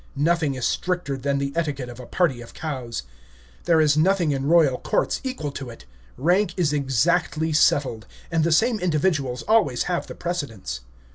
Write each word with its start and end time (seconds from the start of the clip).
Nothing 0.17 0.55
is 0.55 0.65
stricter 0.65 1.15
than 1.15 1.37
the 1.37 1.53
etiquette 1.55 1.87
of 1.87 1.99
a 1.99 2.07
party 2.07 2.41
of 2.41 2.55
cows. 2.55 3.03
There 3.65 3.79
is 3.79 3.95
nothing 3.95 4.31
in 4.31 4.47
royal 4.47 4.79
courts 4.79 5.21
equal 5.23 5.51
to 5.51 5.69
it; 5.69 5.85
rank 6.17 6.55
is 6.57 6.73
exactly 6.73 7.53
settled, 7.53 8.07
and 8.31 8.43
the 8.43 8.51
same 8.51 8.79
individuals 8.79 9.43
always 9.43 9.83
have 9.83 10.07
the 10.07 10.15
precedence. 10.15 10.79